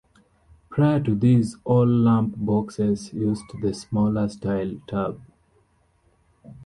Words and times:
Prior 0.71 0.99
to 0.99 1.13
this 1.13 1.57
all 1.63 1.85
Lamp 1.85 2.33
boxes 2.35 3.13
used 3.13 3.43
the 3.61 3.71
smaller 3.71 4.27
style 4.29 4.81
tab. 4.87 5.21